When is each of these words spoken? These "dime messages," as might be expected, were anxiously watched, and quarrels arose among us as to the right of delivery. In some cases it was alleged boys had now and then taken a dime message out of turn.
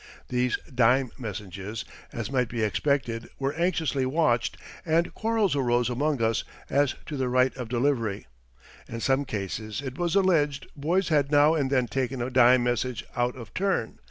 These 0.29 0.57
"dime 0.73 1.11
messages," 1.19 1.85
as 2.11 2.31
might 2.31 2.49
be 2.49 2.63
expected, 2.63 3.29
were 3.37 3.53
anxiously 3.53 4.03
watched, 4.03 4.57
and 4.83 5.13
quarrels 5.13 5.55
arose 5.55 5.91
among 5.91 6.23
us 6.23 6.43
as 6.71 6.95
to 7.05 7.15
the 7.17 7.29
right 7.29 7.55
of 7.55 7.69
delivery. 7.69 8.25
In 8.87 8.99
some 8.99 9.25
cases 9.25 9.79
it 9.79 9.99
was 9.99 10.15
alleged 10.15 10.65
boys 10.75 11.09
had 11.09 11.31
now 11.31 11.53
and 11.53 11.69
then 11.69 11.85
taken 11.87 12.19
a 12.19 12.31
dime 12.31 12.63
message 12.63 13.03
out 13.15 13.35
of 13.35 13.53
turn. 13.53 13.99